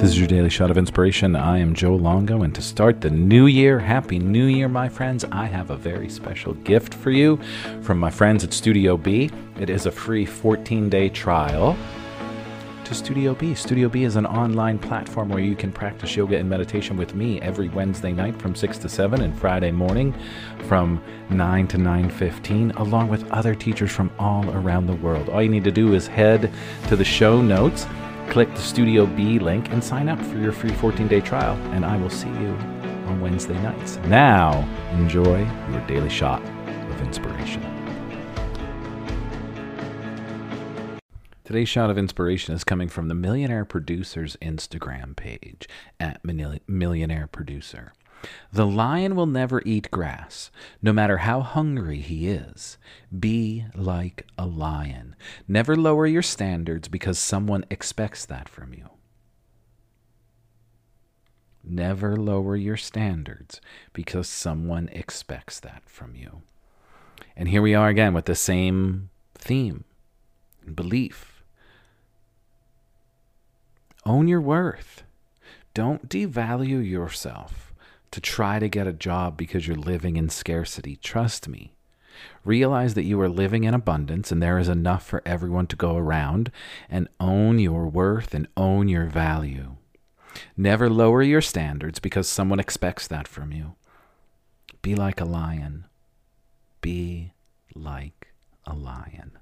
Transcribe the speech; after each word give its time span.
This 0.00 0.08
is 0.12 0.18
your 0.18 0.28
daily 0.28 0.48
shot 0.48 0.70
of 0.70 0.78
inspiration. 0.78 1.36
I 1.36 1.58
am 1.58 1.74
Joe 1.74 1.94
Longo, 1.94 2.42
and 2.42 2.54
to 2.54 2.62
start 2.62 3.02
the 3.02 3.10
new 3.10 3.46
year, 3.46 3.78
Happy 3.78 4.18
New 4.18 4.46
Year, 4.46 4.66
my 4.66 4.88
friends, 4.88 5.26
I 5.30 5.44
have 5.44 5.70
a 5.70 5.76
very 5.76 6.08
special 6.08 6.54
gift 6.54 6.94
for 6.94 7.10
you 7.10 7.38
from 7.82 7.98
my 7.98 8.10
friends 8.10 8.42
at 8.42 8.50
StudioBe. 8.50 9.30
It 9.60 9.68
is 9.68 9.84
a 9.84 9.90
free 9.90 10.24
14 10.24 10.88
day 10.88 11.10
trial 11.10 11.76
to 12.90 12.96
StudioBe. 12.96 13.56
Studio 13.56 13.88
B 13.88 14.02
is 14.02 14.16
an 14.16 14.26
online 14.26 14.76
platform 14.78 15.28
where 15.28 15.38
you 15.38 15.54
can 15.54 15.70
practice 15.70 16.16
yoga 16.16 16.36
and 16.36 16.48
meditation 16.48 16.96
with 16.96 17.14
me 17.14 17.40
every 17.40 17.68
Wednesday 17.68 18.12
night 18.12 18.36
from 18.42 18.54
6 18.54 18.78
to 18.78 18.88
7 18.88 19.22
and 19.22 19.38
Friday 19.38 19.70
morning 19.70 20.12
from 20.66 21.00
9 21.30 21.68
to 21.68 21.78
9:15 21.78 22.72
along 22.78 23.08
with 23.08 23.30
other 23.30 23.54
teachers 23.54 23.92
from 23.92 24.10
all 24.18 24.44
around 24.50 24.86
the 24.86 24.94
world. 24.96 25.28
All 25.28 25.40
you 25.40 25.48
need 25.48 25.62
to 25.64 25.70
do 25.70 25.94
is 25.94 26.08
head 26.08 26.50
to 26.88 26.96
the 26.96 27.04
show 27.04 27.40
notes 27.40 27.86
Click 28.30 28.48
the 28.54 28.60
StudioBe 28.60 29.40
link 29.40 29.72
and 29.72 29.82
sign 29.82 30.08
up 30.08 30.20
for 30.22 30.38
your 30.38 30.52
free 30.52 30.70
14 30.70 31.08
day 31.08 31.20
trial, 31.20 31.56
and 31.72 31.84
I 31.84 31.96
will 31.96 32.10
see 32.10 32.28
you 32.28 32.56
on 33.08 33.20
Wednesday 33.20 33.60
nights. 33.60 33.96
Now, 34.06 34.68
enjoy 34.92 35.38
your 35.72 35.80
daily 35.88 36.10
shot 36.10 36.40
of 36.40 37.00
inspiration. 37.02 37.89
Today's 41.50 41.68
shot 41.68 41.90
of 41.90 41.98
inspiration 41.98 42.54
is 42.54 42.62
coming 42.62 42.88
from 42.88 43.08
the 43.08 43.14
Millionaire 43.16 43.64
Producer's 43.64 44.36
Instagram 44.40 45.16
page 45.16 45.68
at 45.98 46.24
Millionaire 46.24 47.26
Producer. 47.26 47.92
The 48.52 48.68
lion 48.68 49.16
will 49.16 49.26
never 49.26 49.60
eat 49.66 49.90
grass, 49.90 50.52
no 50.80 50.92
matter 50.92 51.16
how 51.16 51.40
hungry 51.40 52.02
he 52.02 52.28
is. 52.28 52.78
Be 53.18 53.64
like 53.74 54.28
a 54.38 54.46
lion. 54.46 55.16
Never 55.48 55.74
lower 55.74 56.06
your 56.06 56.22
standards 56.22 56.86
because 56.86 57.18
someone 57.18 57.64
expects 57.68 58.24
that 58.26 58.48
from 58.48 58.72
you. 58.72 58.88
Never 61.64 62.16
lower 62.16 62.54
your 62.54 62.76
standards 62.76 63.60
because 63.92 64.28
someone 64.28 64.88
expects 64.92 65.58
that 65.58 65.82
from 65.84 66.14
you. 66.14 66.42
And 67.36 67.48
here 67.48 67.60
we 67.60 67.74
are 67.74 67.88
again 67.88 68.14
with 68.14 68.26
the 68.26 68.36
same 68.36 69.10
theme 69.34 69.82
belief. 70.72 71.29
Own 74.06 74.28
your 74.28 74.40
worth. 74.40 75.02
Don't 75.74 76.08
devalue 76.08 76.88
yourself 76.88 77.72
to 78.10 78.20
try 78.20 78.58
to 78.58 78.68
get 78.68 78.86
a 78.86 78.92
job 78.92 79.36
because 79.36 79.66
you're 79.66 79.76
living 79.76 80.16
in 80.16 80.28
scarcity. 80.28 80.96
Trust 80.96 81.48
me. 81.48 81.74
Realize 82.44 82.94
that 82.94 83.04
you 83.04 83.20
are 83.20 83.28
living 83.28 83.64
in 83.64 83.74
abundance 83.74 84.32
and 84.32 84.42
there 84.42 84.58
is 84.58 84.68
enough 84.68 85.06
for 85.06 85.22
everyone 85.24 85.66
to 85.68 85.76
go 85.76 85.96
around, 85.96 86.50
and 86.88 87.08
own 87.18 87.58
your 87.58 87.86
worth 87.86 88.34
and 88.34 88.48
own 88.56 88.88
your 88.88 89.06
value. 89.06 89.76
Never 90.56 90.90
lower 90.90 91.22
your 91.22 91.40
standards 91.40 91.98
because 91.98 92.28
someone 92.28 92.60
expects 92.60 93.06
that 93.06 93.28
from 93.28 93.52
you. 93.52 93.74
Be 94.82 94.94
like 94.94 95.20
a 95.20 95.24
lion. 95.24 95.86
Be 96.80 97.32
like 97.74 98.28
a 98.66 98.74
lion. 98.74 99.39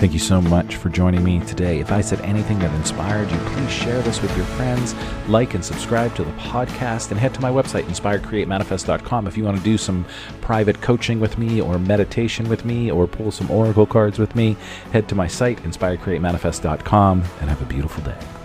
Thank 0.00 0.14
you 0.14 0.18
so 0.18 0.40
much 0.40 0.76
for 0.76 0.88
joining 0.88 1.22
me 1.22 1.40
today. 1.40 1.78
If 1.78 1.92
I 1.92 2.00
said 2.00 2.22
anything 2.22 2.58
that 2.60 2.74
inspired 2.74 3.30
you, 3.30 3.36
please 3.36 3.70
share 3.70 4.00
this 4.00 4.22
with 4.22 4.34
your 4.34 4.46
friends, 4.46 4.94
like 5.28 5.52
and 5.52 5.62
subscribe 5.62 6.16
to 6.16 6.24
the 6.24 6.30
podcast, 6.32 7.10
and 7.10 7.20
head 7.20 7.34
to 7.34 7.40
my 7.42 7.50
website, 7.50 7.82
inspirecreatemanifest.com, 7.82 9.26
if 9.26 9.36
you 9.36 9.44
want 9.44 9.58
to 9.58 9.62
do 9.62 9.76
some 9.76 10.06
private 10.40 10.80
coaching 10.80 11.20
with 11.20 11.36
me, 11.36 11.60
or 11.60 11.78
meditation 11.78 12.48
with 12.48 12.64
me, 12.64 12.90
or 12.90 13.06
pull 13.06 13.30
some 13.30 13.50
oracle 13.50 13.84
cards 13.84 14.18
with 14.18 14.34
me. 14.34 14.56
Head 14.90 15.06
to 15.10 15.14
my 15.14 15.26
site, 15.26 15.62
inspirecreatemanifest.com, 15.64 17.22
and 17.42 17.50
have 17.50 17.60
a 17.60 17.66
beautiful 17.66 18.02
day. 18.02 18.39